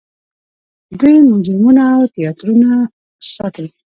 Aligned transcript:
دوی 0.99 1.15
موزیمونه 1.27 1.83
او 1.97 2.01
تیاترونه 2.13 2.69
ساتي. 3.33 3.65